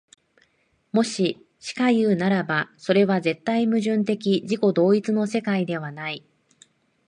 [0.91, 6.25] もししかいうならば、それは絶対矛盾的自己同一の世界ではない。